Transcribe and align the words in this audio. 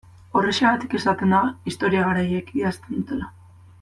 Horrexegatik 0.39 0.95
esaten 0.99 1.35
da 1.35 1.41
historia 1.73 2.07
garaileek 2.09 2.51
idazten 2.61 2.99
dutela. 3.01 3.29